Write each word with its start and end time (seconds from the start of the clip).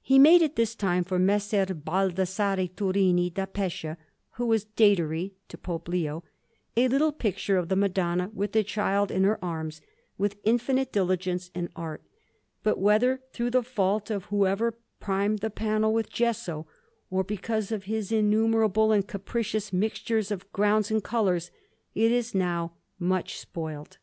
He 0.00 0.20
made 0.20 0.42
at 0.42 0.54
this 0.54 0.76
time, 0.76 1.02
for 1.02 1.18
Messer 1.18 1.66
Baldassarre 1.66 2.68
Turini 2.72 3.34
da 3.34 3.46
Pescia, 3.46 3.96
who 4.34 4.46
was 4.46 4.64
Datary 4.76 5.32
to 5.48 5.58
Pope 5.58 5.88
Leo, 5.88 6.22
a 6.76 6.86
little 6.86 7.10
picture 7.10 7.56
of 7.56 7.68
the 7.68 7.74
Madonna 7.74 8.30
with 8.32 8.52
the 8.52 8.62
Child 8.62 9.10
in 9.10 9.24
her 9.24 9.44
arms, 9.44 9.80
with 10.16 10.38
infinite 10.44 10.92
diligence 10.92 11.50
and 11.52 11.68
art; 11.74 12.04
but 12.62 12.78
whether 12.78 13.22
through 13.32 13.50
the 13.50 13.64
fault 13.64 14.08
of 14.08 14.26
whoever 14.26 14.78
primed 15.00 15.40
the 15.40 15.50
panel 15.50 15.92
with 15.92 16.10
gesso, 16.10 16.68
or 17.10 17.24
because 17.24 17.72
of 17.72 17.86
his 17.90 18.12
innumerable 18.12 18.92
and 18.92 19.08
capricious 19.08 19.72
mixtures 19.72 20.30
of 20.30 20.48
grounds 20.52 20.92
and 20.92 21.02
colours, 21.02 21.50
it 21.92 22.12
is 22.12 22.36
now 22.36 22.74
much 23.00 23.36
spoilt. 23.36 23.98